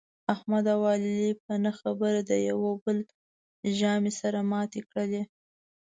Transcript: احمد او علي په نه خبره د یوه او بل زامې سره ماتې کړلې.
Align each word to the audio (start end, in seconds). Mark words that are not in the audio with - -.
احمد 0.33 0.65
او 0.73 0.81
علي 0.91 1.29
په 1.43 1.53
نه 1.63 1.71
خبره 1.79 2.19
د 2.29 2.31
یوه 2.49 2.67
او 2.73 2.79
بل 2.83 2.97
زامې 3.79 4.11
سره 4.21 4.39
ماتې 4.51 4.81
کړلې. 4.89 5.23